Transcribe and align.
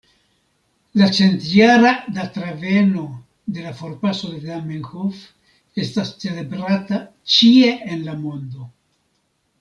La 0.99 1.07
centjara 1.15 1.89
datreveno 2.15 3.03
de 3.57 3.65
la 3.65 3.73
forpaso 3.81 4.29
de 4.31 4.39
Zamenhof 4.45 5.19
estas 5.83 6.13
celebrata 6.23 7.01
ĉie 7.35 7.73
en 7.97 8.01
la 8.09 8.17
mondo. 8.23 8.67